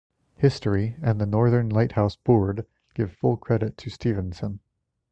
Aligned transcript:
History, 0.37 0.97
and 1.03 1.21
the 1.21 1.27
Northern 1.27 1.69
Lighthouse 1.69 2.15
Board, 2.15 2.65
give 2.95 3.11
full 3.11 3.37
credit 3.37 3.77
to 3.77 3.91
Stevenson. 3.91 4.59